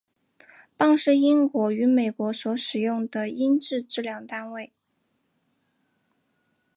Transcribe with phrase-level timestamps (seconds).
[0.77, 4.73] 磅是英国与美国所使用的英制质量单位。